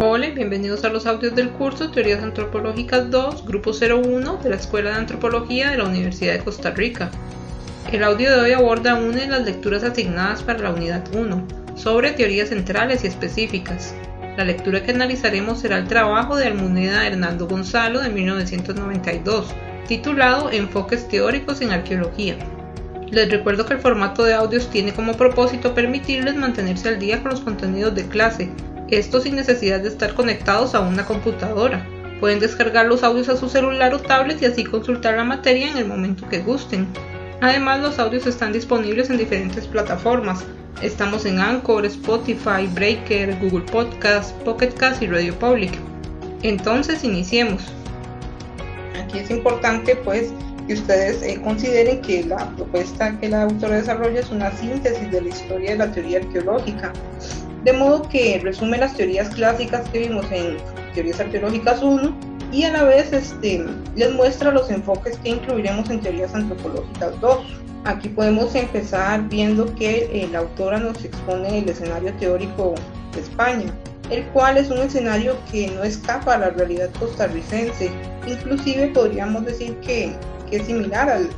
[0.00, 4.90] Hola bienvenidos a los audios del curso Teorías Antropológicas 2, Grupo 01 de la Escuela
[4.90, 7.10] de Antropología de la Universidad de Costa Rica.
[7.90, 12.12] El audio de hoy aborda una de las lecturas asignadas para la unidad 1, sobre
[12.12, 13.92] teorías centrales y específicas.
[14.36, 19.48] La lectura que analizaremos será el trabajo de Almuneda Hernando Gonzalo de 1992,
[19.88, 22.36] titulado Enfoques teóricos en arqueología.
[23.10, 27.32] Les recuerdo que el formato de audios tiene como propósito permitirles mantenerse al día con
[27.32, 28.48] los contenidos de clase,
[28.90, 31.86] esto sin necesidad de estar conectados a una computadora.
[32.20, 35.76] Pueden descargar los audios a su celular o tablet y así consultar la materia en
[35.76, 36.86] el momento que gusten.
[37.40, 40.44] Además, los audios están disponibles en diferentes plataformas.
[40.82, 45.72] Estamos en Anchor, Spotify, Breaker, Google Podcast, Pocket Cast y Radio Public.
[46.42, 47.62] Entonces, iniciemos.
[49.00, 50.32] Aquí es importante pues
[50.66, 55.20] que ustedes eh, consideren que la propuesta que la autora desarrolla es una síntesis de
[55.20, 56.92] la historia de la teoría arqueológica
[57.64, 60.56] de modo que resume las teorías clásicas que vimos en
[60.94, 62.14] Teorías Arqueológicas 1
[62.52, 63.64] y a la vez este,
[63.94, 67.38] les muestra los enfoques que incluiremos en Teorías Antropológicas 2.
[67.84, 72.74] Aquí podemos empezar viendo que la autora nos expone el escenario teórico
[73.14, 73.72] de España,
[74.10, 77.90] el cual es un escenario que no escapa a la realidad costarricense,
[78.26, 80.14] inclusive podríamos decir que,
[80.50, 81.28] es similar al,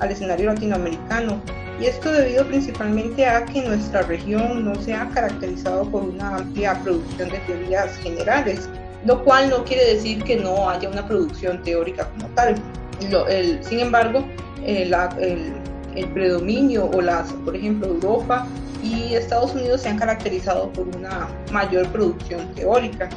[0.00, 1.42] al escenario latinoamericano,
[1.80, 6.80] y esto debido principalmente a que nuestra región no se ha caracterizado por una amplia
[6.82, 8.68] producción de teorías generales,
[9.04, 12.54] lo cual no quiere decir que no haya una producción teórica como tal.
[13.62, 14.24] sin embargo,
[14.64, 14.94] el,
[16.12, 18.46] predominio o las, por ejemplo, Europa
[18.82, 23.08] y Estados Unidos se han caracterizado por una mayor producción teórica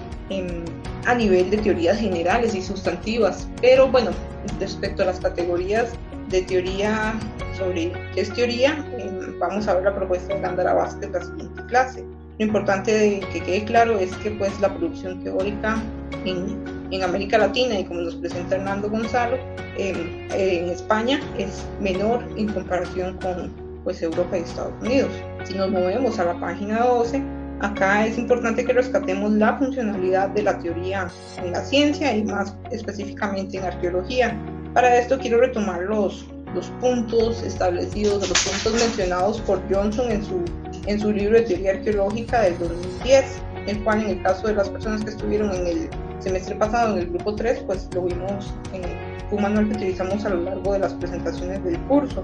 [1.06, 3.48] a nivel de teorías generales y sustantivas.
[3.62, 4.12] Pero bueno,
[4.60, 5.92] respecto a las categorías
[6.30, 7.14] de teoría
[7.58, 11.66] sobre qué es teoría, eh, vamos a ver la propuesta de Gándara Vázquez la siguiente
[11.66, 12.06] clase.
[12.38, 15.82] Lo importante que quede claro es que pues la producción teórica
[16.26, 19.38] en, en América Latina y como nos presenta Hernando Gonzalo,
[19.78, 23.52] eh, en España es menor en comparación con
[23.84, 25.12] pues Europa y Estados Unidos.
[25.46, 27.24] Si nos movemos a la página 12,
[27.62, 31.08] acá es importante que rescatemos la funcionalidad de la teoría
[31.38, 34.38] en la ciencia y más específicamente en arqueología.
[34.74, 40.44] Para esto quiero retomar los, los puntos establecidos, los puntos mencionados por Johnson en su,
[40.86, 44.70] en su libro de teoría arqueológica del 2010, el cual en el caso de las
[44.70, 48.82] personas que estuvieron en el semestre pasado en el grupo 3, pues lo vimos en
[49.32, 52.24] un manual que utilizamos a lo largo de las presentaciones del curso.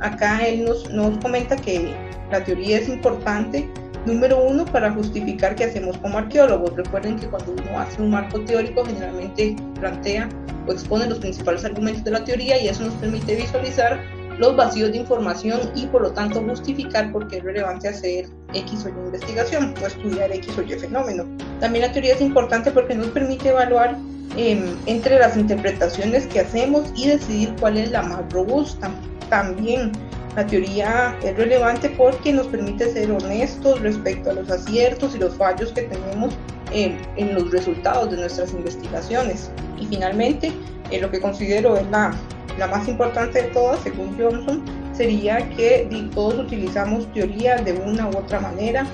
[0.00, 1.94] Acá él nos, nos comenta que
[2.30, 3.68] la teoría es importante
[4.06, 6.74] Número uno, para justificar qué hacemos como arqueólogos.
[6.74, 10.28] Recuerden que cuando uno hace un marco teórico, generalmente plantea
[10.66, 14.00] o expone los principales argumentos de la teoría y eso nos permite visualizar
[14.38, 18.86] los vacíos de información y por lo tanto justificar por qué es relevante hacer X
[18.86, 21.26] o Y investigación o estudiar X o Y fenómeno.
[21.60, 23.98] También la teoría es importante porque nos permite evaluar
[24.36, 28.90] em, entre las interpretaciones que hacemos y decidir cuál es la más robusta.
[29.28, 29.92] También
[30.40, 35.34] la teoría es relevante porque nos permite ser honestos respecto a los aciertos y los
[35.34, 36.32] fallos que tenemos
[36.72, 36.96] en,
[37.34, 39.50] los resultados de nuestras investigaciones.
[39.78, 40.50] Y finalmente,
[40.90, 42.14] eh, lo que considero es la,
[42.58, 44.64] la, más importante de todas, según Johnson,
[44.94, 48.86] sería que todos utilizamos teoría de una u otra manera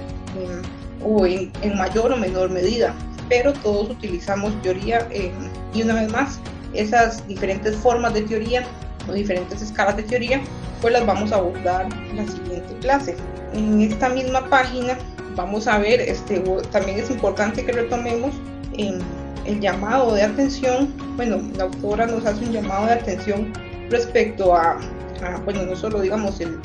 [1.04, 2.92] o en, mayor o menor medida,
[3.28, 5.06] pero todos utilizamos teoría
[5.72, 6.40] y una vez más,
[6.72, 8.66] esas diferentes formas de teoría
[9.08, 10.40] o diferentes escalas de teoría
[10.80, 13.16] pues las vamos a abordar en la siguiente clase.
[13.54, 14.98] En esta misma página
[15.34, 16.40] vamos a ver, este,
[16.70, 18.34] también es importante que retomemos
[18.76, 18.98] en
[19.46, 23.52] el llamado de atención, bueno, la autora nos hace un llamado de atención
[23.90, 24.78] respecto a,
[25.44, 26.58] bueno, no solo digamos el,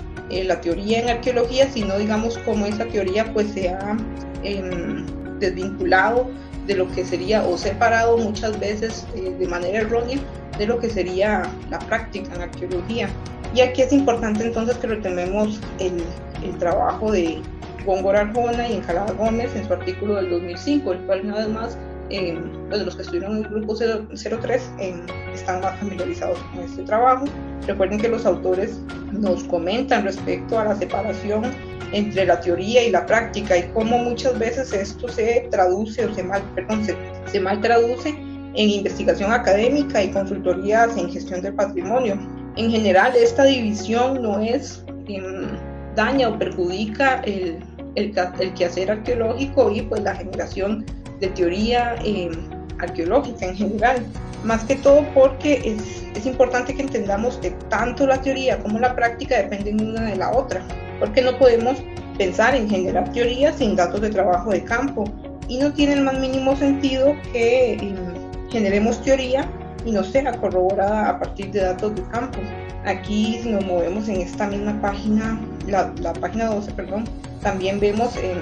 [0.47, 3.97] la teoría en arqueología, sino digamos cómo esa teoría pues se ha
[4.43, 5.05] em,
[5.39, 6.29] desvinculado
[6.67, 10.19] de lo que sería o separado muchas veces eh, de manera errónea
[10.61, 11.41] de lo que sería
[11.71, 13.09] la práctica en arqueología.
[13.55, 16.03] Y aquí es importante entonces que retomemos el,
[16.43, 17.41] el trabajo de
[17.83, 21.77] Góngora Arjona y Encalada Gómez en su artículo del 2005, el cual una vez más
[22.11, 25.01] eh, pues los que estuvieron en el grupo 03 eh,
[25.33, 27.25] están más familiarizados con este trabajo.
[27.65, 28.79] Recuerden que los autores
[29.11, 31.45] nos comentan respecto a la separación
[31.91, 36.21] entre la teoría y la práctica y cómo muchas veces esto se traduce o se
[36.21, 38.15] mal, perdón, se, se mal traduce
[38.55, 42.17] en investigación académica y consultorías en gestión del patrimonio.
[42.57, 45.47] En general, esta división no es em,
[45.95, 47.59] daña o perjudica el,
[47.95, 50.85] el, el, quehacer arqueológico y pues la generación
[51.19, 52.31] de teoría em,
[52.79, 54.05] arqueológica en general.
[54.43, 58.95] Más que todo porque es, es, importante que entendamos que tanto la teoría como la
[58.95, 60.61] práctica dependen una de la otra,
[60.99, 61.77] porque no podemos
[62.17, 65.05] pensar en generar teoría sin datos de trabajo de campo
[65.47, 68.20] y no tiene el más mínimo sentido que em,
[68.51, 69.47] generemos teoría
[69.85, 72.39] y no sea corroborada a partir de datos de campo.
[72.85, 77.05] Aquí si nos movemos en esta misma página, la, página 12, perdón,
[77.41, 78.37] también vemos em,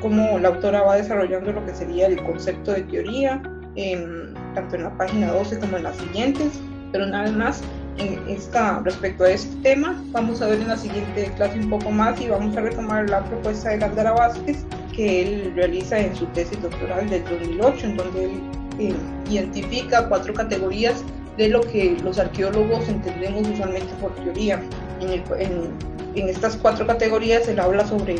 [0.00, 3.42] cómo la autora va desarrollando lo que sería el concepto de teoría,
[3.76, 6.60] em, tanto en la página 12 como en las siguientes,
[6.90, 7.62] pero vez más,
[7.98, 11.90] en esta, respecto a este tema, vamos a ver en la siguiente clase un poco
[11.90, 14.64] más y vamos a retomar la propuesta de Gandara Vázquez
[14.94, 18.40] que él realiza en su tesis doctoral del 2008, en donde él
[18.78, 18.94] eh,
[19.30, 21.04] identifica cuatro categorías
[21.36, 24.62] de lo que los arqueólogos entendemos usualmente por teoría.
[25.00, 28.16] En, estas cuatro categorías él habla sobre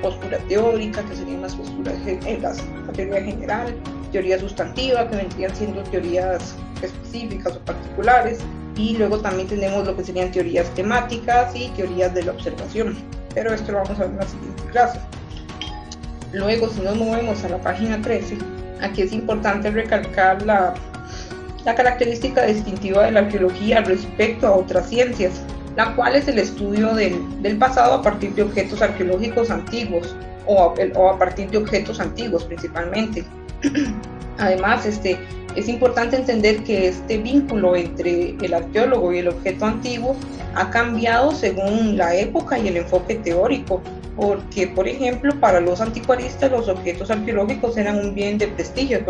[0.00, 2.62] postura teórica, que serían las posturas en las
[2.94, 3.74] teoría general,
[4.12, 8.38] teoría sustantiva, que vendrían siendo teorías específicas o particulares,
[8.76, 12.96] y luego también tenemos lo que serían teorías temáticas y teorías de la observación.
[13.34, 15.00] Pero esto lo vamos a ver en la siguiente clase.
[16.32, 18.38] Luego, si nos movemos a la página 13,
[18.80, 20.74] aquí es importante recalcar la,
[21.64, 25.42] la característica distintiva de la arqueología respecto a otras ciencias,
[25.76, 30.14] la cual es el estudio del, del pasado a partir de objetos arqueológicos antiguos
[30.46, 33.24] o o a partir de objetos antiguos principalmente.
[34.38, 35.18] Además, este,
[35.56, 40.16] es importante entender que este vínculo entre el arqueólogo y el objeto antiguo
[40.54, 43.80] ha cambiado según la época y el enfoque teórico,
[44.16, 49.04] porque, por ejemplo, para los anticuaristas los objetos arqueológicos eran un bien de prestigio,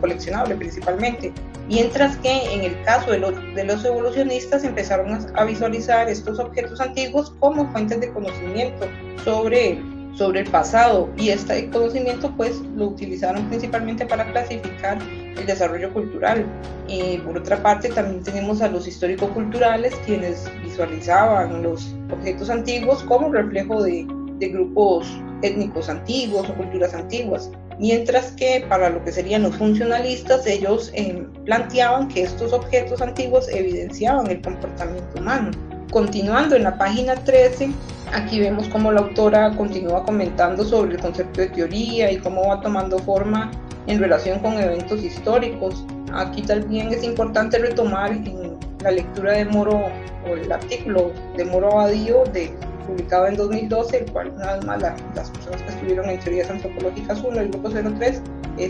[0.00, 1.32] coleccionable principalmente,
[1.68, 6.80] mientras que en el caso de los, de los evolucionistas empezaron a visualizar estos objetos
[6.80, 8.86] antiguos como fuentes de conocimiento
[9.24, 9.78] sobre
[10.16, 14.98] sobre el pasado y este conocimiento pues lo utilizaron principalmente para clasificar
[15.36, 16.46] el desarrollo cultural.
[16.88, 23.30] y por otra parte también tenemos a los histórico-culturales quienes visualizaban los objetos antiguos como
[23.30, 24.06] reflejo de,
[24.38, 25.06] de grupos
[25.42, 31.26] étnicos antiguos o culturas antiguas, mientras que para lo que serían los funcionalistas ellos eh,
[31.44, 35.50] planteaban que estos objetos antiguos evidenciaban el comportamiento humano.
[35.90, 37.70] Continuando en la página 13,
[38.12, 42.60] aquí vemos cómo la autora continúa comentando sobre el concepto de teoría y cómo va
[42.60, 43.50] tomando forma
[43.86, 45.84] en relación con eventos históricos.
[46.12, 49.86] Aquí también es importante retomar en la lectura de Moro
[50.28, 52.52] o el artículo de Moro Abadío de
[52.86, 57.40] publicado en 2012, el cual vez más las personas que estuvieron en Teorías Antropológicas 1,
[57.40, 58.22] el grupo 03,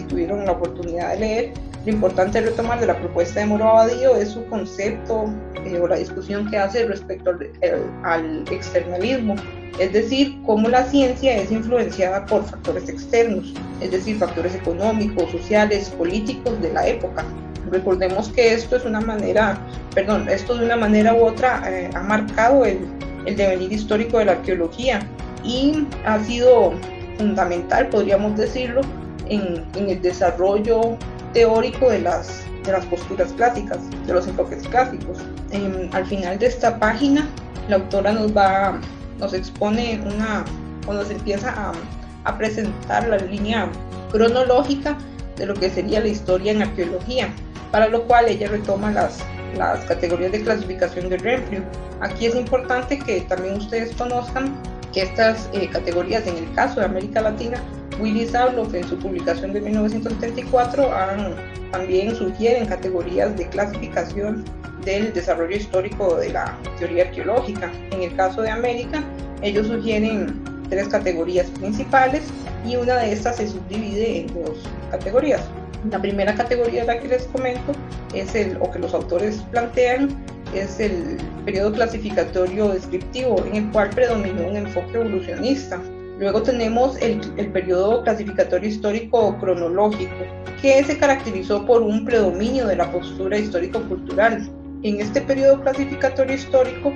[0.09, 1.53] tuvieron la oportunidad de leer.
[1.85, 5.33] Lo importante retomar de la propuesta de Moro Abadío es su concepto
[5.65, 7.51] eh, o la discusión que hace respecto al,
[8.03, 9.37] al externalismo,
[9.79, 15.91] es decir, cómo la ciencia es influenciada por factores externos, es decir, factores económicos, sociales,
[15.91, 17.25] políticos de la época.
[17.71, 19.59] Recordemos que esto es una manera,
[19.95, 22.79] perdón, esto de una manera u otra eh, ha marcado el,
[23.27, 25.01] el devenir histórico de la arqueología
[25.45, 26.73] y ha sido
[27.19, 28.81] fundamental, podríamos decirlo,
[29.29, 30.97] en, el desarrollo
[31.33, 35.19] teórico de las, de las posturas clásicas, de los enfoques clásicos.
[35.93, 37.27] al final de esta página,
[37.69, 38.81] la autora nos va,
[39.19, 40.45] nos expone una,
[40.87, 41.73] o nos empieza
[42.25, 43.69] a presentar la línea
[44.11, 44.97] cronológica
[45.37, 47.29] de lo que sería la historia en arqueología,
[47.77, 49.19] para lo cual ella retoma las,
[49.55, 51.63] las categorías de clasificación de Renfrew.
[52.01, 54.57] Aquí es importante que también ustedes conozcan
[54.95, 57.63] que estas eh, categorías, en el caso de América Latina,
[58.01, 60.91] Willy Sabloff en su publicación de 1974
[61.71, 64.43] también sugieren categorías de clasificación
[64.83, 67.71] del desarrollo histórico de la teoría arqueológica.
[67.91, 69.05] En el caso de América,
[69.43, 72.23] ellos sugieren tres categorías principales
[72.67, 75.43] y una de estas se subdivide en dos categorías.
[75.91, 77.73] La primera categoría de la que les comento
[78.15, 80.09] es el, o que los autores plantean,
[80.55, 85.81] es el periodo clasificatorio descriptivo, en el cual predominó un enfoque evolucionista.
[86.19, 90.15] Luego tenemos el, el periodo clasificatorio histórico cronológico,
[90.63, 94.51] que se caracterizó por un predominio de la postura histórico-cultural.
[94.83, 96.93] En este periodo clasificatorio histórico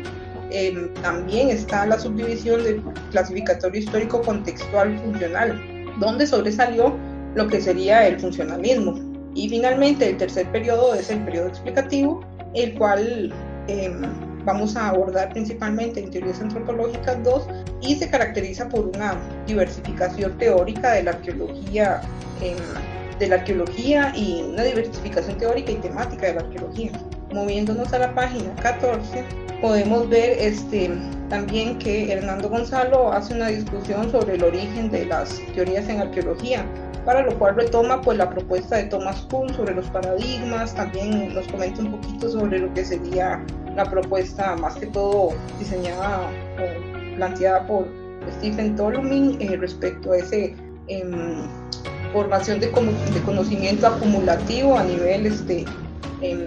[0.50, 5.60] em, también está la subdivisión del clasificatorio histórico contextual funcional,
[5.98, 6.96] donde sobresalió
[7.34, 8.98] lo que sería el funcionalismo.
[9.34, 12.20] Y finalmente el tercer periodo es el periodo explicativo,
[12.54, 13.32] el cual
[13.68, 14.02] em,
[14.44, 17.46] vamos a abordar principalmente en teorías antropológicas 2
[17.82, 22.00] y se caracteriza por una diversificación teórica de la arqueología,
[22.40, 22.56] em,
[23.18, 26.90] de la arqueología y una diversificación teórica y temática de la arqueología.
[27.32, 29.24] Moviéndonos a la página 14,
[29.60, 30.90] podemos ver este,
[31.28, 36.64] también que Hernando Gonzalo hace una discusión sobre el origen de las teorías en arqueología,
[37.04, 41.46] para lo cual retoma pues la propuesta de Thomas Kuhn sobre los paradigmas, también nos
[41.48, 46.28] comenta un poquito sobre lo que sería la propuesta más que todo diseñada
[46.58, 47.86] o planteada por
[48.38, 50.54] Stephen Tolumin eh, respecto a ese
[50.88, 51.48] em,
[52.12, 55.64] formación de, conocimiento acumulativo a nivel, este,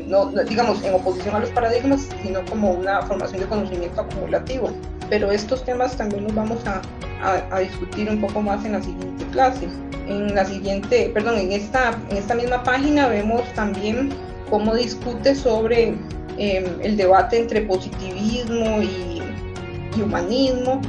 [0.08, 4.70] no, digamos, en oposición a los paradigmas, sino como una formación de conocimiento acumulativo.
[5.10, 6.82] Pero estos temas también los vamos a,
[7.52, 9.68] a, discutir un poco más en la siguiente clase.
[10.08, 14.10] En la siguiente, perdón, en esta, en esta misma página vemos también
[14.50, 15.96] cómo discute sobre
[16.38, 19.22] em, el debate entre positivismo y,
[19.98, 20.82] y humanismo.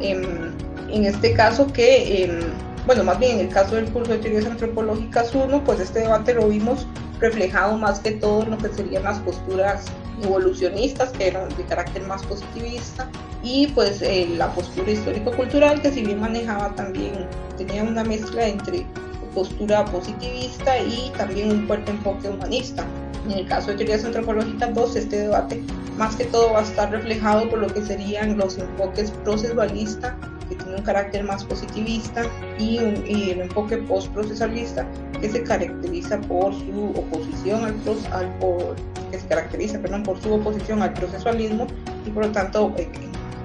[0.00, 0.50] Em,
[0.90, 2.40] en este caso que em,
[2.86, 6.34] bueno, más bien en el caso del curso de teorías antropológicas 1, pues este debate
[6.34, 6.86] lo vimos
[7.20, 9.84] reflejado más que todo en lo que serían las posturas
[10.22, 13.08] evolucionistas, que eran de carácter más positivista,
[13.42, 18.86] y pues eh, la postura histórico-cultural, que si bien manejaba también, tenía una mezcla entre
[19.34, 22.84] postura positivista y también un fuerte enfoque humanista.
[23.26, 25.62] En el caso de teorías antropológicas 2, este debate
[25.96, 30.16] más que todo va a estar reflejado por lo que serían los enfoques procesualista
[30.48, 32.24] que tiene un carácter más positivista,
[32.58, 34.84] y, el enfoque post-procesalista,
[35.20, 37.74] que se caracteriza por su oposición al,
[38.12, 38.76] al por,
[39.10, 41.66] que se caracteriza perdón, por su oposición al procesualismo
[42.06, 42.88] y por lo tanto eh,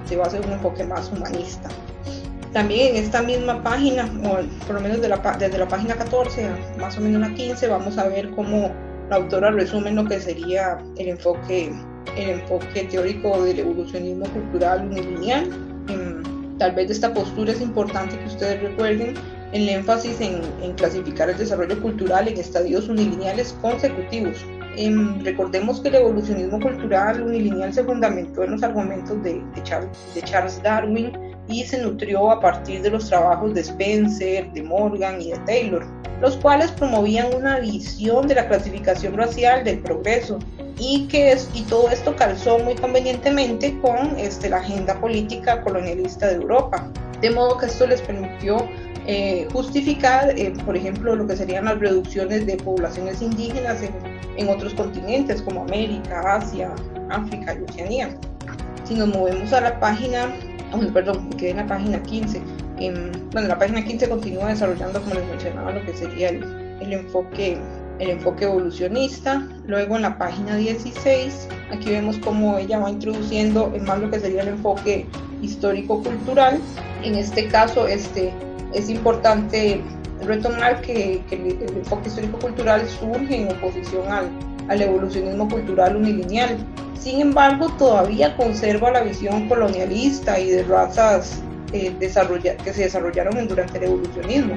[0.06, 1.68] se va a hacer un enfoque más humanista.
[2.52, 6.48] También en esta misma página, o por lo menos de la, desde la página 14
[6.78, 8.70] más o menos la 15, vamos a ver cómo
[9.10, 11.70] la autora resume lo que sería el enfoque,
[12.16, 15.50] el enfoque teórico del evolucionismo cultural unilineal.
[16.58, 19.14] Tal vez de esta postura es importante que ustedes recuerden
[19.52, 20.42] el énfasis en,
[20.74, 24.44] clasificar el desarrollo cultural en estadios unilineales consecutivos.
[24.76, 31.12] Em, recordemos que el evolucionismo cultural unilineal se fundamentó en los argumentos de, Charles Darwin
[31.48, 35.86] y se nutrió a partir de los trabajos de Spencer, de Morgan y de Taylor,
[36.20, 40.38] los cuales promovían una visión de la clasificación racial del progreso
[40.78, 46.34] y que y todo esto calzó muy convenientemente con este, la agenda política colonialista de
[46.34, 46.90] Europa.
[47.20, 48.58] De modo que esto les permitió
[49.06, 53.92] eh, justificar, eh, por ejemplo, lo que serían las reducciones de poblaciones indígenas en,
[54.36, 56.74] en otros continentes como América, Asia,
[57.10, 58.16] África y Oceanía.
[58.84, 60.32] Si nos movemos a la página
[60.72, 62.42] bueno, perdón, me quedé en la página 15.
[63.32, 66.44] bueno, la página 15 continúa desarrollando, como les mencionaba, lo que sería el,
[66.80, 67.58] el enfoque
[67.98, 69.46] el enfoque evolucionista.
[69.66, 74.42] Luego en la página 16, aquí vemos cómo ella va introduciendo más lo que sería
[74.42, 75.06] el enfoque
[75.40, 76.60] histórico-cultural.
[77.02, 78.32] En este caso, este,
[78.74, 79.82] es importante
[80.22, 84.30] retomar que, el, enfoque histórico-cultural surge en oposición al,
[84.68, 86.56] al evolucionismo cultural unilineal.
[86.98, 91.42] Sin embargo, todavía conserva la visión colonialista y de razas
[91.72, 94.56] eh, que se desarrollaron durante el evolucionismo.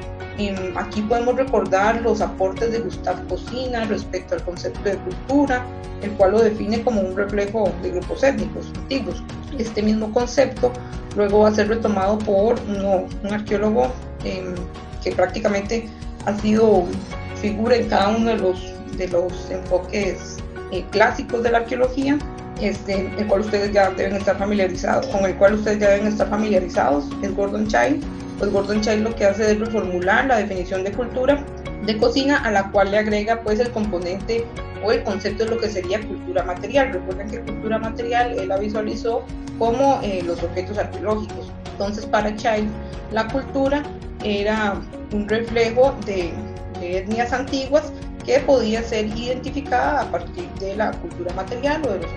[0.76, 5.66] aquí podemos recordar los aportes de Gustave Cocina respecto al concepto de cultura,
[6.02, 9.24] el cual lo define como un reflejo de grupos étnicos antiguos.
[9.58, 10.72] Este mismo concepto
[11.16, 13.92] luego va a ser retomado por un arqueólogo
[14.24, 14.56] em,
[15.04, 15.90] que prácticamente
[16.26, 16.86] ha sido
[17.42, 20.38] figura en cada uno de los, de los enfoques
[20.72, 22.18] eh, clásicos de la arqueología
[22.62, 26.30] este, el cual ustedes ya deben estar familiarizados, con el cual ustedes ya deben estar
[26.30, 28.04] familiarizados, es Gordon Child.
[28.38, 31.44] Pues Gordon Child lo que hace es reformular la definición de cultura
[31.86, 34.46] de cocina a la cual le agrega pues el componente
[34.84, 36.94] o el concepto de lo que sería cultura material.
[36.94, 39.24] Recuerden que cultura material él la visualizó
[39.58, 41.52] como eh, los objetos arqueológicos.
[41.72, 42.70] Entonces para Child
[43.12, 43.84] la cultura
[44.24, 44.76] era
[45.14, 46.32] un reflejo de,
[46.80, 47.92] de etnias antiguas
[48.26, 52.12] que podía ser identificada a partir de la cultura material o de los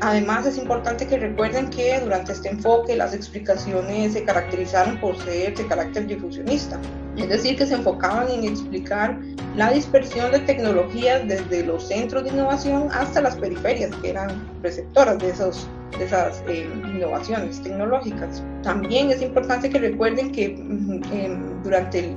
[0.00, 5.56] Además, es importante que recuerden que durante este enfoque las explicaciones se caracterizaron por ser
[5.56, 6.78] de carácter difusionista,
[7.16, 9.18] es decir, que se enfocaban en explicar
[9.56, 14.30] la dispersión de tecnologías desde los centros de innovación hasta las periferias, que eran
[14.62, 15.68] receptoras de, esos,
[15.98, 18.42] de esas eh, innovaciones tecnológicas.
[18.62, 22.14] También es importante que recuerden que mm, durante el,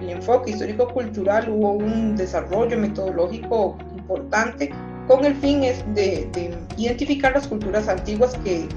[0.00, 4.70] el enfoque histórico-cultural hubo un desarrollo metodológico importante
[5.06, 6.28] con el fin es de,
[6.76, 8.68] identificar las culturas antiguas que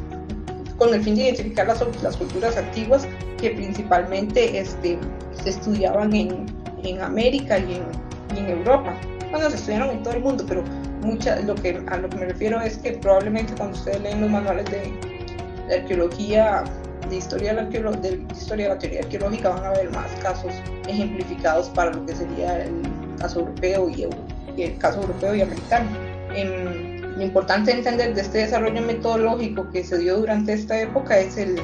[0.78, 4.98] con el fin de identificar las, las culturas antiguas que principalmente este,
[5.44, 6.46] se estudiaban en,
[6.84, 8.94] en América y en, en, Europa.
[9.32, 10.64] Bueno, se estudiaron en todo el mundo, pero
[11.02, 14.30] mucha, lo que, a lo que me refiero es que probablemente cuando ustedes leen los
[14.30, 16.64] manuales de, arqueología,
[17.10, 20.52] de historia, de la, de historia de la teoría arqueológica, van a ver más casos
[20.88, 22.82] ejemplificados para lo que sería el
[23.20, 24.08] caso europeo y,
[24.58, 29.84] y el caso europeo y americano lo importante de entender de este desarrollo metodológico que
[29.84, 31.56] se dio durante esta época es el,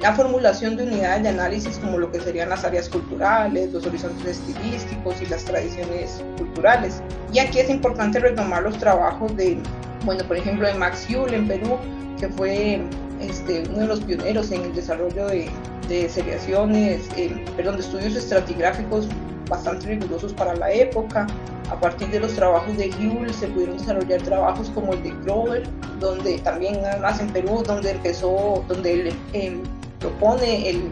[0.00, 4.38] la formulación de unidades de análisis como lo que serían las áreas culturales, los horizontes
[4.38, 7.02] estilísticos y las tradiciones culturales.
[7.32, 9.58] Y aquí es importante retomar los trabajos de,
[10.04, 11.76] bueno, por ejemplo, de Max Hull en Perú,
[12.18, 12.80] que fue
[13.20, 15.50] este, uno de los pioneros en el desarrollo de,
[15.88, 19.06] de seriaciones, eh, perdón, de estudios estratigráficos
[19.50, 21.26] bastante rigurosos para la época.
[21.70, 25.62] A partir de los trabajos de Huell se pudieron desarrollar trabajos como el de Grover,
[26.00, 29.62] donde también además en Perú, donde empezó, donde él em,
[30.00, 30.82] propone el,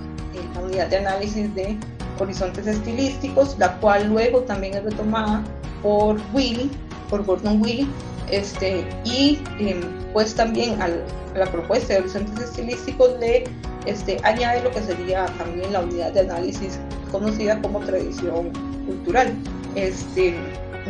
[0.55, 1.77] la unidad de análisis de
[2.21, 5.43] horizontes estilísticos, la cual luego también es retomada
[5.83, 6.71] por Willy,
[7.11, 7.89] por Gordon Willy,
[8.31, 9.81] este, y em,
[10.13, 10.89] pues también a
[11.37, 13.45] la propuesta de horizontes estilísticos le
[13.87, 16.79] este, añade lo que sería también la unidad de análisis
[17.11, 18.53] conocida como tradición
[18.87, 19.35] cultural.
[19.75, 20.35] Este,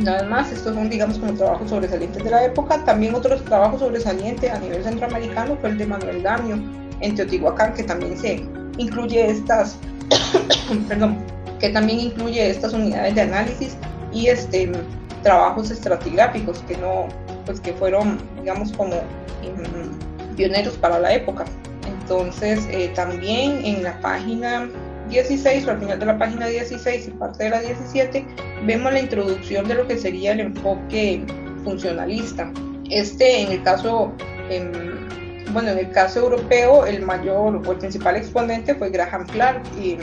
[0.00, 2.85] nada más, estos son, digamos, como trabajos sobresalientes de la época.
[2.85, 6.59] También otros trabajos sobresalientes a nivel centroamericano fue el de Manuel Damio
[7.00, 8.45] en Teotihuacán, que también se
[8.78, 9.76] incluye estas,
[10.88, 11.19] perdón,
[11.59, 13.76] que también incluye estas unidades de análisis
[14.12, 14.71] y este,
[15.23, 17.09] trabajos estratigráficos que no,
[17.47, 21.45] pues que fueron, digamos, como mm, pioneros para la época.
[21.87, 24.69] Entonces, eh, también en la página
[25.09, 28.27] 16 o al final de la página 16 y parte de la 17
[28.65, 31.25] vemos la introducción de lo que sería el enfoque
[31.65, 32.53] funcionalista.
[32.91, 34.12] Este, en el caso,
[35.53, 39.62] bueno, en el caso europeo, el mayor o el principal exponente fue Graham Clark.
[39.81, 39.99] Y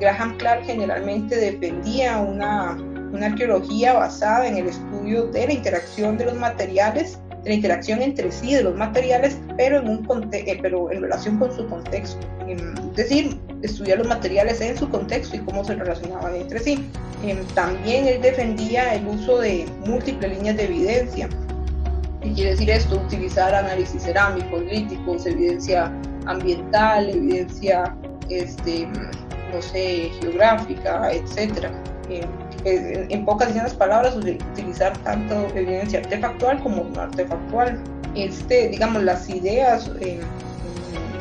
[0.00, 2.76] Graham Clark generalmente defendía una,
[3.12, 8.30] una arqueología basada en el estudio de la interacción de los materiales la interacción entre
[8.30, 12.26] sí de los materiales, pero en, un eh, pero en relación con su contexto.
[12.46, 16.84] Es decir, estudiar los materiales en su contexto y cómo se relacionaban entre sí.
[17.24, 21.28] Em, también él defendía el uso de múltiples líneas de evidencia.
[22.22, 22.96] ¿Qué quiere decir esto?
[22.96, 25.92] Utilizar análisis cerámicos, líticos, evidencia
[26.26, 27.96] ambiental, evidencia,
[28.28, 28.88] este,
[29.52, 31.70] no sé, geográfica, etc
[33.10, 37.78] en pocas y palabras, utilizar tanto evidencia artefactual como no artefactual.
[38.14, 40.20] Este, digamos, las ideas, en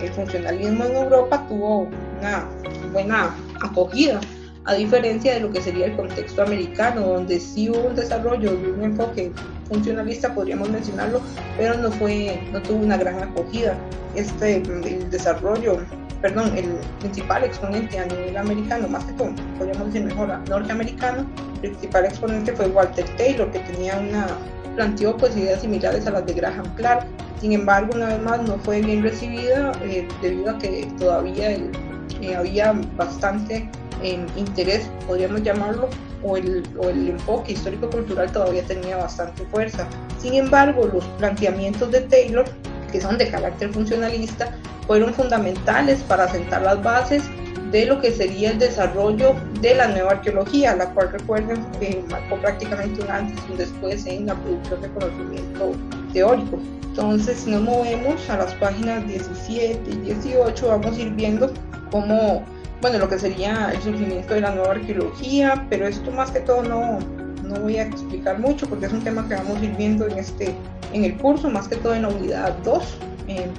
[0.02, 1.88] el funcionalismo en Europa tuvo
[2.20, 2.48] una
[2.92, 4.20] buena acogida,
[4.66, 8.72] a diferencia de lo que sería el contexto americano, donde sí hubo un desarrollo de
[8.72, 9.32] un enfoque
[9.70, 11.22] funcionalista, podríamos mencionarlo,
[11.58, 13.76] pero no, fue, no tuvo una gran acogida.
[14.16, 15.80] Este, el desarrollo
[16.22, 21.26] perdón, el principal exponente a nivel americano, más que todo, podríamos decir mejor, norteamericano,
[21.62, 24.28] el principal exponente fue Walter Taylor, que tenía una,
[24.76, 27.06] planteó pues ideas similares a las de Graham Clark.
[27.42, 32.36] Sin embargo, una vez más no fue bien recibida eh, debido a que todavía eh,
[32.36, 33.70] había bastante
[34.02, 35.90] em, interés, podríamos llamarlo,
[36.24, 39.88] o el, o el enfoque histórico-cultural todavía tenía bastante fuerza.
[40.20, 42.46] Sin embargo, los planteamientos de Taylor,
[42.92, 44.52] que son de carácter funcionalista,
[44.88, 47.24] fueron fundamentales para sentar las bases
[47.72, 52.38] de lo que sería el desarrollo de la nueva arqueología, la cual recuerden que marcó
[52.38, 55.72] prácticamente un antes y un después en la producción de conocimiento
[56.14, 56.60] teórico.
[56.86, 61.52] Entonces, si nos movemos a las páginas 17 y 18, vamos a ir viendo
[61.92, 62.44] cómo,
[62.82, 66.64] bueno, lo que sería el surgimiento de la nueva arqueología, pero esto más que todo
[66.64, 67.00] no,
[67.44, 70.18] no voy a explicar mucho porque es un tema que vamos a ir viendo en,
[70.18, 70.56] este,
[70.94, 72.98] en el curso, más que todo en la unidad 2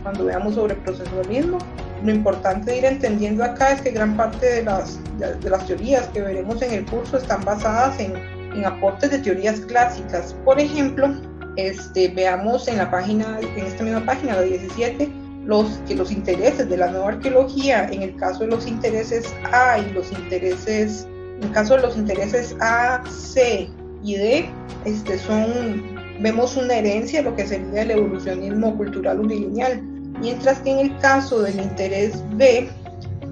[0.02, 1.58] cuando veamos sobre procesualismo.
[2.02, 6.06] Lo importante de ir entendiendo acá es que gran parte de las, de, las teorías
[6.08, 8.14] que veremos en el curso están basadas en,
[8.54, 10.34] en aportes de teorías clásicas.
[10.44, 11.12] Por ejemplo,
[11.56, 15.08] este, veamos en la página, en esta misma página, la 17,
[15.44, 19.78] los, que los intereses de la nueva arqueología, en el caso de los intereses A
[19.78, 23.68] y los intereses, en el caso de los intereses A, C
[24.04, 24.50] y D,
[24.84, 29.82] este, son vemos una herencia, lo que sería el evolucionismo cultural unilineal,
[30.20, 32.68] mientras que en el caso del interés B,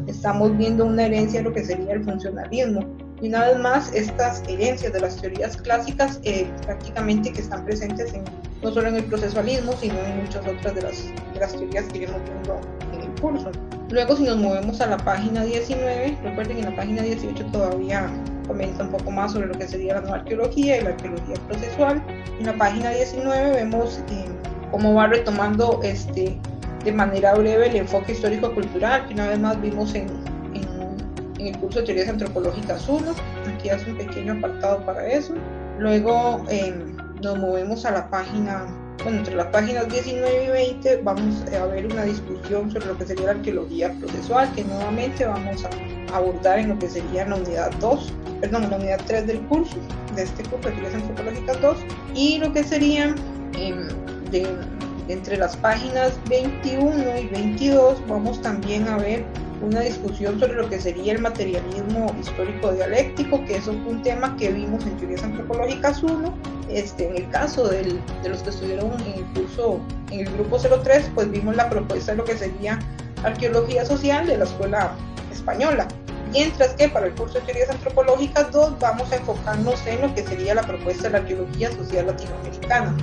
[0.06, 2.86] estamos viendo una herencia, lo que sería el funcionalismo.
[3.20, 8.12] Y una vez más, estas herencias de las teorías clásicas eh, prácticamente que están presentes
[8.12, 8.24] en,
[8.62, 11.98] no solo en el procesualismo, sino en muchas otras de las, de las teorías que
[11.98, 12.60] iremos viendo
[12.92, 13.50] en el curso.
[13.90, 18.10] Luego, si nos movemos a la página 19, recuerden que en la página 18 todavía
[18.46, 22.02] comenta un poco más sobre lo que sería la nueva arqueología y la arqueología procesual.
[22.38, 24.24] En la página 19 vemos eh,
[24.70, 26.38] cómo va retomando este,
[26.84, 30.08] de manera breve el enfoque histórico-cultural que una vez más vimos en,
[30.54, 33.02] en, el curso de teorías antropológicas 1.
[33.54, 35.34] Aquí hace un pequeño apartado para eso.
[35.78, 36.74] Luego eh,
[37.22, 38.66] nos movemos a la página
[39.02, 43.04] bueno, entre las páginas 19 y 20 vamos a ver una discusión sobre lo que
[43.04, 45.70] sería la arqueología procesual, que nuevamente vamos a
[46.12, 49.76] abordar en lo que sería la unidad 2, perdón, la unidad 3 del curso,
[50.14, 51.76] de este curso de teorías antropológicas 2,
[52.14, 53.14] y lo que sería
[53.58, 53.88] em,
[54.30, 54.46] de,
[55.08, 59.24] entre las páginas 21 y 22 vamos también a ver
[59.62, 64.52] una discusión sobre lo que sería el materialismo histórico dialéctico, que es un tema que
[64.52, 66.34] vimos en teorías antropológicas 1.
[66.68, 70.58] Este, en el caso del, de los que estuvieron en el curso, en el grupo
[70.58, 72.78] 03, pues vimos la propuesta de lo que sería
[73.22, 74.94] arqueología social de la escuela
[75.36, 75.86] española.
[76.32, 80.24] Mientras que para el curso de teorías antropológicas 2 vamos a enfocarnos en lo que
[80.24, 82.96] sería la propuesta de la arqueología social latinoamericana.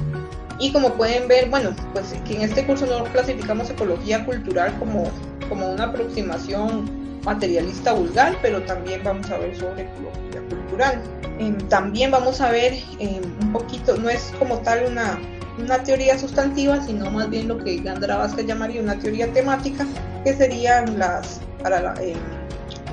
[0.59, 5.09] Y como pueden ver, bueno, pues que en este curso no clasificamos ecología cultural como,
[5.49, 11.01] como una aproximación materialista vulgar, pero también vamos a ver sobre ecología cultural.
[11.39, 15.19] Em, también vamos a ver em, un poquito, no es como tal una,
[15.57, 19.85] una teoría sustantiva, sino más bien lo que Gandra Vázquez llamaría una teoría temática,
[20.23, 22.17] que serían las, para la, em,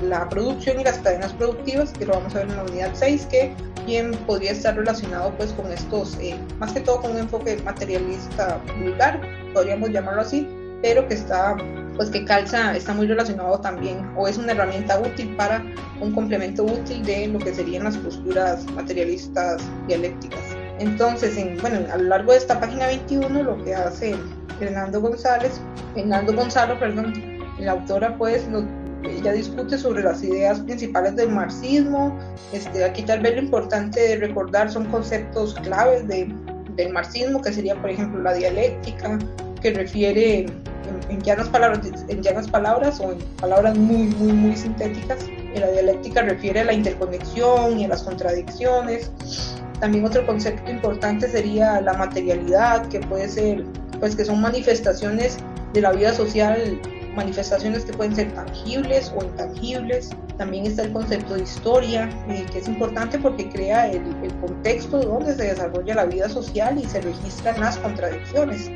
[0.09, 3.27] la producción y las cadenas productivas, que lo vamos a ver en la unidad 6,
[3.29, 3.53] que
[3.85, 8.59] bien podría estar relacionado pues con estos, eh, más que todo con un enfoque materialista
[8.81, 9.21] vulgar,
[9.53, 10.47] podríamos llamarlo así,
[10.81, 11.55] pero que está
[11.95, 15.63] pues que calza está muy relacionado también o es una herramienta útil para
[15.99, 20.41] un complemento útil de lo que serían las posturas materialistas dialécticas.
[20.79, 24.15] Entonces, en, bueno, a lo largo de esta página 21 lo que hace
[24.57, 25.61] Fernando González,
[25.93, 27.13] Fernando Gonzalo, perdón,
[27.61, 28.63] la autora pues lo,
[29.03, 32.17] ella discute sobre las ideas principales del marxismo.
[32.53, 36.33] Este, aquí tal vez lo importante de recordar son conceptos claves de,
[36.75, 39.17] del marxismo, que sería, por ejemplo, la dialéctica,
[39.61, 40.45] que refiere
[41.09, 45.19] en, llanas palabras, en llanas palabras o en palabras muy, muy, muy sintéticas.
[45.55, 49.11] la dialéctica refiere a la interconexión y a las contradicciones.
[49.79, 53.63] También otro concepto importante sería la materialidad, que puede ser,
[53.99, 55.37] pues que son manifestaciones
[55.73, 56.79] de la vida social
[57.15, 60.09] manifestaciones que pueden ser tangibles o intangibles.
[60.37, 64.01] También está el concepto de historia, eh, que es importante porque crea el,
[64.41, 68.69] contexto donde se desarrolla la vida social y se registran las contradicciones,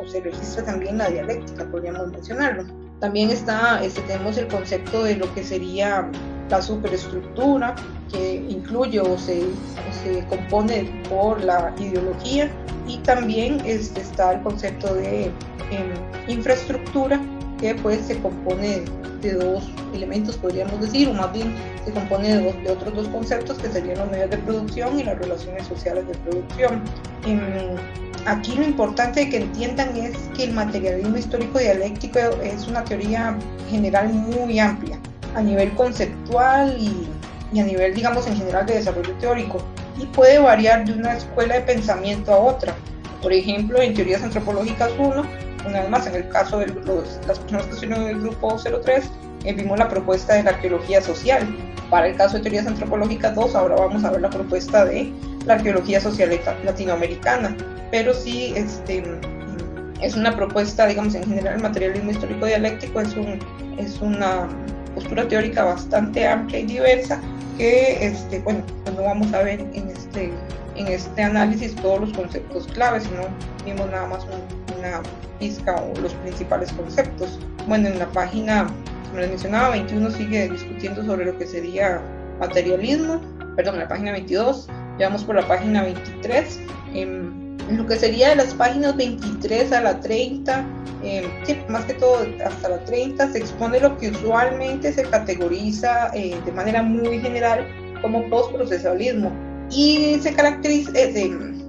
[0.00, 2.64] o se registra también la dialéctica, podríamos mencionarlo.
[3.00, 6.10] También está, este, tenemos el concepto de lo que sería
[6.50, 7.76] la superestructura,
[8.10, 9.42] que incluye o se,
[10.02, 12.50] se compone por la ideología,
[12.88, 15.92] y también este, está el concepto de em,
[16.26, 17.20] infraestructura,
[17.58, 18.82] que pues se compone
[19.20, 21.52] de dos elementos, podríamos decir, o más bien
[21.84, 25.18] se compone de, de otros dos conceptos que serían los medios de producción y las
[25.18, 26.82] relaciones sociales de producción.
[28.26, 33.36] aquí lo importante que entiendan es que el materialismo histórico dialéctico es una teoría
[33.70, 34.98] general muy amplia,
[35.34, 37.08] a nivel conceptual y,
[37.52, 39.58] y a nivel, digamos, en general de desarrollo teórico,
[40.00, 42.74] y puede variar de una escuela de pensamiento a otra.
[43.20, 46.66] Por ejemplo, en teorías antropológicas 1, una vez más, en el caso de
[47.26, 49.10] las personas que estuvieron en el grupo 03,
[49.44, 51.46] eh, vimos la propuesta de la arqueología social.
[51.90, 55.12] Para el caso de teorías antropológicas 2, ahora vamos a ver la propuesta de
[55.46, 56.30] la arqueología social
[56.64, 57.56] latinoamericana.
[57.90, 59.02] Pero sí, este,
[60.02, 63.38] es una propuesta, digamos, en general, el materialismo histórico dialéctico es, un,
[63.78, 64.48] es una
[64.94, 67.20] postura teórica bastante amplia y diversa
[67.56, 70.30] que, este, bueno, pues no vamos a ver en este,
[70.78, 73.22] en este análisis todos los conceptos claves, sino
[73.64, 74.24] vimos nada más
[74.78, 75.02] una
[75.38, 77.38] pizca o los principales conceptos.
[77.66, 78.68] Bueno, en la página,
[79.08, 82.00] como les mencionaba, 21 sigue discutiendo sobre lo que sería
[82.40, 83.20] materialismo,
[83.56, 86.60] perdón, en la página 22, llevamos por la página 23.
[86.94, 90.64] en lo que sería de las páginas 23 a la 30,
[91.02, 91.28] eh,
[91.68, 96.52] más que todo hasta la 30, se expone lo que usualmente se categoriza eh, de
[96.52, 97.66] manera muy general
[98.00, 101.12] como postprocesalismo y se caracteriza, eh,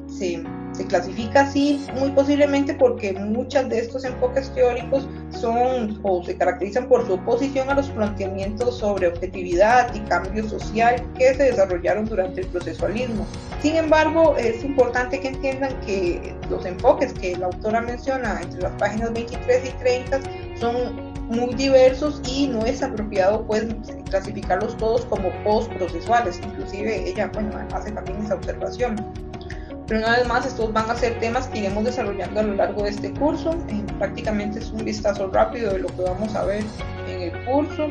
[0.08, 0.44] se
[0.80, 6.88] se clasifica así muy posiblemente porque muchos de estos enfoques teóricos son o se caracterizan
[6.88, 12.42] por su oposición a los planteamientos sobre objetividad y cambio social que se desarrollaron durante
[12.42, 13.26] el procesualismo.
[13.62, 18.72] Sin embargo, es importante que entiendan que los enfoques que la autora menciona entre las
[18.74, 20.20] páginas 23 y 30
[20.62, 23.68] son muy diversos y no es apropiado pues
[24.10, 26.40] clasificarlos todos como post-procesuales.
[26.44, 28.96] Inclusive ella bueno, hace también esa observación.
[29.88, 32.84] Pero una vez más, estos van a ser temas que iremos desarrollando a lo largo
[32.84, 33.54] de este curso.
[33.70, 36.64] Eh, prácticamente es un vistazo rápido de lo que vamos a ver
[37.08, 37.88] en el curso.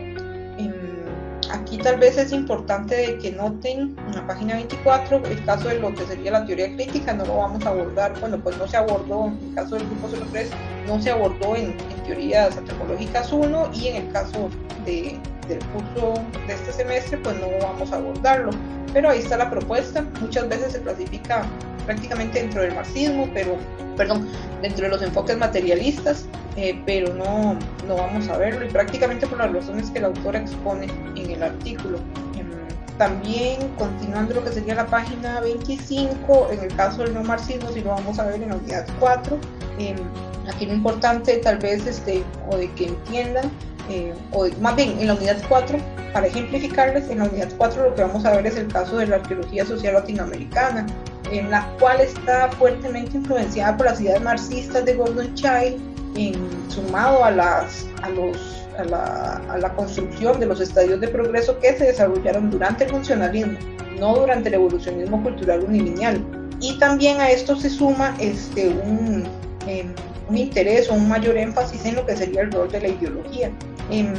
[1.82, 6.04] Tal vez es importante que noten en la página 24 el caso de lo que
[6.06, 9.48] sería la teoría crítica, no lo vamos a abordar, bueno, pues no se abordó en
[9.48, 10.50] el caso del grupo 03,
[10.86, 14.48] no se abordó en, teorías antropológicas 1 y en el caso
[14.86, 16.14] de, del curso
[16.46, 18.50] de este semestre, pues no vamos a abordarlo.
[18.94, 21.46] Pero ahí está la propuesta, muchas veces se clasifica
[21.88, 23.56] prácticamente dentro del marxismo, pero,
[23.96, 24.28] perdón,
[24.60, 29.38] dentro de los enfoques materialistas, eh, pero no, no vamos a verlo y prácticamente por
[29.38, 31.96] las razones que la autora expone en el artículo.
[32.36, 32.50] Em,
[32.98, 37.80] también, continuando lo que sería la página 25, en el caso del no marxismo, si
[37.80, 39.38] lo vamos a ver en la unidad 4,
[39.78, 39.96] em,
[40.46, 43.50] aquí lo importante tal vez este, o de que entiendan,
[43.88, 45.78] eh, o más bien en la unidad 4,
[46.12, 49.06] para ejemplificarles, en la unidad 4 lo que vamos a ver es el caso de
[49.06, 50.84] la arqueología social latinoamericana,
[51.30, 55.80] en la cual está fuertemente influenciada por las ideas marxistas de Gordon Child
[56.68, 61.84] sumado a, las, a, los, a, la, construcción de los estadios de progreso que se
[61.84, 63.58] desarrollaron durante el funcionalismo,
[63.98, 66.20] no durante el evolucionismo cultural unilineal.
[66.60, 69.24] Y también a esto se suma este, un,
[69.66, 69.92] em,
[70.28, 73.50] un interés o un mayor énfasis en lo que sería el rol de la ideología.
[73.90, 74.12] Em,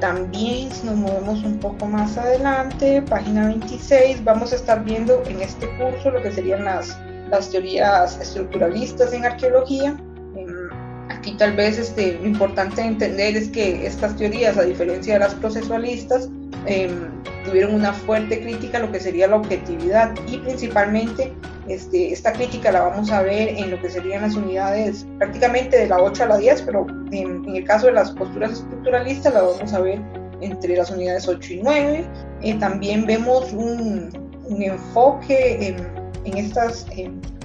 [0.00, 5.40] también si nos movemos un poco más adelante, página 26, vamos a estar viendo en
[5.40, 6.98] este curso lo que serían las,
[7.30, 9.96] las teorías estructuralistas en arqueología.
[10.36, 10.68] Em,
[11.08, 15.34] aquí tal vez este, lo importante entender es que estas teorías, a diferencia de las
[15.34, 16.28] procesualistas,
[16.66, 17.10] em,
[17.44, 21.32] tuvieron una fuerte crítica a lo que sería la objetividad y principalmente
[21.68, 25.88] este, esta crítica la vamos a ver en lo que serían las unidades prácticamente de
[25.88, 29.72] la 8 a la 10, pero en, el caso de las posturas estructuralistas la vamos
[29.72, 30.00] a ver
[30.40, 32.04] entre las unidades 8 y 9.
[32.42, 34.10] Eh, también vemos un,
[34.48, 35.76] un enfoque en,
[36.24, 36.86] en estas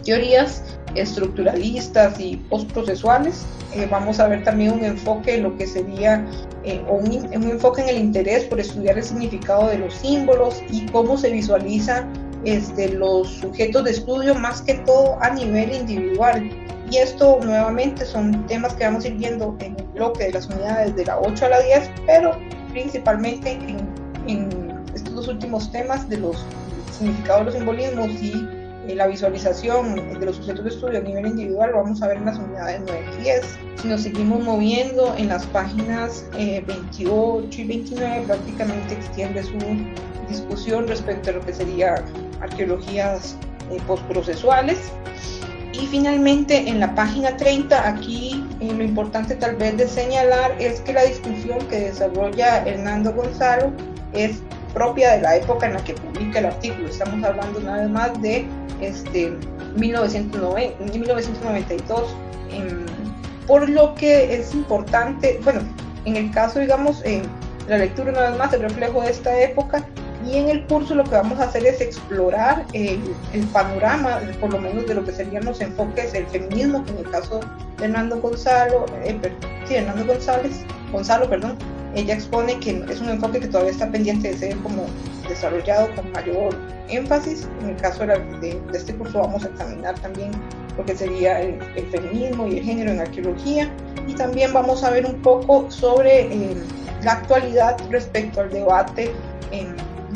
[0.04, 0.64] teorías
[0.96, 3.46] estructuralistas y postprocesuales.
[3.76, 6.26] Eh, vamos a ver también un enfoque en lo que sería
[6.64, 10.86] eh, un, un, enfoque en el interés por estudiar el significado de los símbolos y
[10.88, 12.12] cómo se visualizan
[12.46, 16.50] este, los sujetos de estudio más que todo a nivel individual.
[16.90, 20.48] Y esto nuevamente son temas que vamos a ir viendo en el bloque de las
[20.48, 22.38] unidades de la 8 a la 10, pero
[22.72, 23.52] principalmente
[24.28, 26.46] en, estos últimos temas de los
[26.92, 28.46] significados de los simbolismos y
[28.88, 32.26] eh, la visualización de los sujetos de estudio a nivel individual vamos a ver en
[32.26, 33.42] las unidades 9 y 10.
[33.76, 39.58] Si nos seguimos moviendo en las páginas 28 eh, y 29 prácticamente extiende su
[40.28, 42.04] discusión respecto a lo que sería
[42.42, 43.38] arqueologías
[43.70, 44.80] eh, postprocesuales.
[45.74, 50.94] Y finalmente en la página 30, aquí lo importante tal vez de señalar es que
[50.94, 53.72] la discusión que desarrolla Hernando Gonzalo
[54.14, 54.42] es
[54.74, 56.88] propia de la época en la que publica el artículo.
[56.88, 58.46] Estamos hablando una vez más de
[58.82, 59.34] este,
[59.76, 62.16] 1990, 1992.
[63.48, 65.62] por lo que es importante, bueno,
[66.06, 67.24] en el caso, digamos, en
[67.68, 69.86] la lectura una vez más, el reflejo de esta época,
[70.26, 73.00] y en el curso lo que vamos a hacer es explorar el,
[73.52, 77.10] panorama, por lo menos de lo que serían los enfoques del feminismo, que en el
[77.10, 77.40] caso
[77.78, 79.20] de Hernando Gonzalo, eh,
[79.66, 81.58] sí, Hernando González, Gonzalo, perdón,
[81.96, 84.86] ella expone que es un enfoque que todavía está pendiente de ser como
[85.28, 86.56] desarrollado con mayor
[86.90, 87.48] énfasis.
[87.62, 90.32] En el caso de, este curso vamos a examinar también
[90.78, 91.60] lo que sería el,
[91.92, 93.70] feminismo y el género en arqueología
[94.08, 96.56] y también vamos a ver un poco sobre eh,
[97.04, 99.12] la actualidad respecto al debate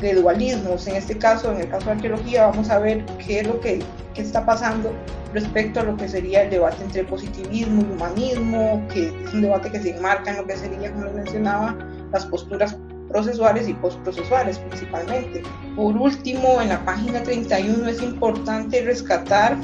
[0.01, 0.87] de dualismos.
[0.87, 3.79] En este caso, en el caso de arqueología, vamos a ver qué es lo que,
[4.15, 4.93] que está pasando
[5.33, 9.69] respecto a lo que sería el debate entre positivismo y humanismo, que es un debate
[9.69, 11.77] que se enmarca en lo que sería, como les mencionaba,
[12.11, 12.75] las posturas
[13.09, 15.43] procesuales y postprocesuales principalmente.
[15.75, 19.57] Por último, en la página 31 es importante rescatar,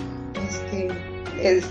[0.47, 0.89] este,
[1.41, 1.65] es,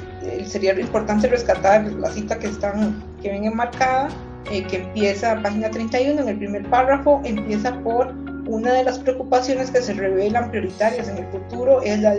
[0.51, 4.09] sería importante rescatar la cita que, están, que ven enmarcada,
[4.51, 8.13] eh, que empieza, página 31, en el primer párrafo, empieza por
[8.47, 12.15] una de las preocupaciones que se revelan prioritarias en el futuro es la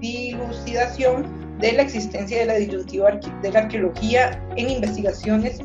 [0.00, 3.10] dilucidación de la existencia de la disyuntiva
[3.42, 5.60] de la arqueología en investigaciones.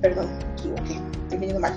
[0.00, 1.74] Perdón, equivoqué, estoy leyendo mal.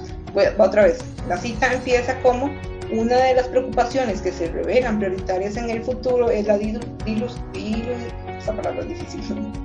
[0.57, 0.99] otra vez.
[1.27, 2.49] La cita empieza como
[2.91, 6.57] una de las preocupaciones que se revelan prioritarias en el futuro es la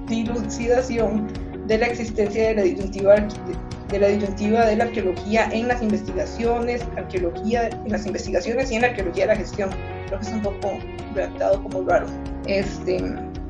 [0.09, 1.29] dilucidación
[1.67, 3.17] de la existencia de la disyuntiva
[3.89, 8.83] de la disyuntiva de la arqueología en las investigaciones, arqueología en las investigaciones y en
[8.83, 9.71] la arqueología de la gestión.
[10.07, 10.79] Creo que es un poco
[11.15, 12.07] redactado como raro.
[12.47, 13.03] Este,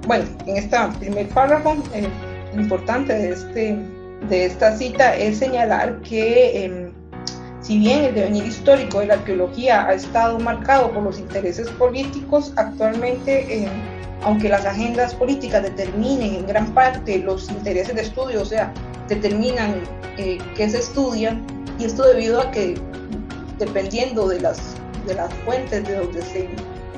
[0.06, 2.08] bueno, en este primer párrafo, eh,
[2.54, 3.78] importante de, este,
[4.28, 6.83] de esta cita es señalar que em,
[7.64, 12.52] si bien el devenir histórico de la arqueología ha estado marcado por los intereses políticos,
[12.56, 13.70] actualmente, em,
[14.22, 18.70] aunque las agendas políticas determinen en gran parte los intereses de estudio, o sea,
[19.08, 19.76] determinan
[20.18, 21.40] eh, qué se estudia,
[21.78, 22.78] y esto debido a que
[23.58, 24.58] dependiendo de las,
[25.06, 26.48] de las fuentes de donde se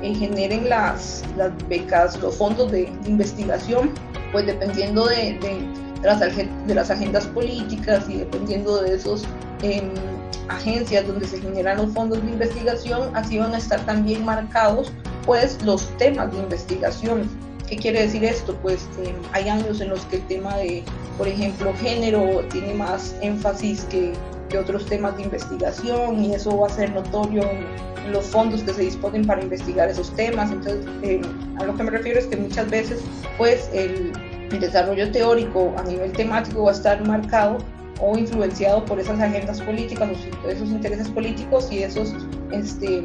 [0.03, 3.93] eh, generen las, las, becas, los fondos de investigación,
[4.33, 5.61] pues dependiendo de, de,
[6.03, 9.25] las, de las, agendas políticas y dependiendo de esos
[9.63, 9.91] em,
[10.49, 14.93] agencias donde se generan los fondos de investigación, así van a estar también marcados
[15.25, 17.29] pues los temas de investigación.
[17.69, 18.57] ¿Qué quiere decir esto?
[18.63, 18.89] Pues
[19.33, 20.85] hay años en los que el tema de,
[21.19, 24.13] por ejemplo, género tiene más énfasis que,
[24.49, 28.73] que otros temas de investigación y eso va a ser notorio en los fondos que
[28.73, 30.53] se disponen para investigar esos temas.
[30.53, 31.21] Entonces, eh,
[31.59, 33.01] a lo que me refiero es que muchas veces,
[33.37, 34.13] pues, el,
[34.53, 37.59] el desarrollo teórico a nivel temático va a estar marcado
[38.01, 40.11] o influenciado por esas agendas políticas,
[40.49, 42.15] esos intereses políticos y esos
[42.53, 43.03] este,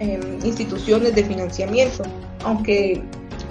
[0.00, 2.04] em, instituciones de financiamiento.
[2.44, 3.02] Aunque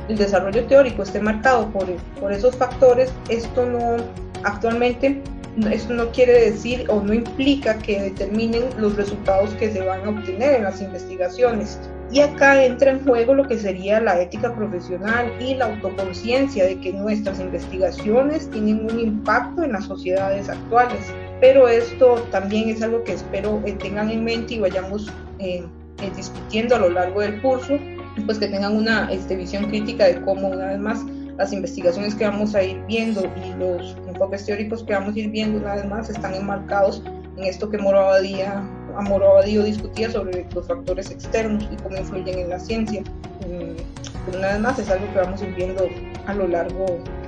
[0.07, 1.85] el desarrollo teórico esté marcado por,
[2.19, 3.97] por esos factores, esto no,
[4.43, 5.21] Actualmente
[5.69, 10.09] esto no quiere decir o no implica que determinen los resultados que se van a
[10.09, 11.77] obtener en las investigaciones.
[12.11, 16.77] Y acá entra en juego lo que sería la ética profesional y la autoconciencia de
[16.79, 20.99] que nuestras investigaciones tienen un impacto en las sociedades actuales.
[21.39, 25.65] Pero esto también es algo que espero tengan en mente y vayamos eh,
[26.01, 27.77] eh, discutiendo a lo largo del curso,
[28.25, 31.05] pues que tengan una este, visión crítica de cómo una vez más
[31.37, 35.29] las investigaciones que vamos a ir viendo y los enfoques teóricos que vamos a ir
[35.31, 37.01] viendo una vez más están enmarcados
[37.37, 38.61] en esto que Moro Abadía,
[38.99, 43.01] Moro Abadío discutía sobre los factores externos y cómo influyen en la ciencia.
[43.47, 45.87] Mm, una vez más es algo que vamos viendo
[46.27, 46.85] a lo largo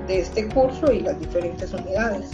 [0.08, 2.32] de este curso y las diferentes unidades.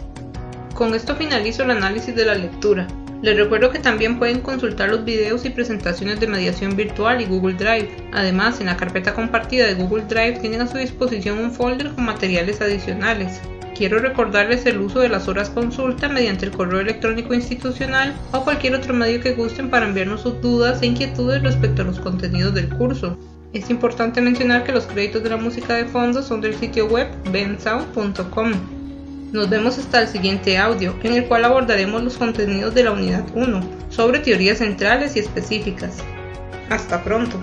[0.74, 2.88] Con esto finalizo el análisis de la lectura.
[3.22, 7.56] Les recuerdo que también pueden consultar los videos y presentaciones de mediación virtual y Google
[7.56, 7.90] Drive.
[8.14, 12.06] Además, en la carpeta compartida de Google Drive tienen a su disposición un folder con
[12.06, 13.42] materiales adicionales.
[13.80, 18.76] Quiero recordarles el uso de las horas consulta mediante el correo electrónico institucional o cualquier
[18.76, 22.68] otro medio que gusten para enviarnos sus dudas e inquietudes respecto a los contenidos del
[22.68, 23.18] curso.
[23.54, 27.08] Es importante mencionar que los créditos de la música de fondo son del sitio web
[27.32, 28.52] bensound.com.
[29.32, 33.24] Nos vemos hasta el siguiente audio, en el cual abordaremos los contenidos de la unidad
[33.34, 33.62] 1
[33.92, 36.00] sobre teorías centrales y específicas.
[36.70, 37.40] Hasta pronto.